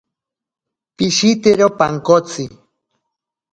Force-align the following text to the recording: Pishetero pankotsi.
Pishetero 0.95 1.67
pankotsi. 1.79 2.43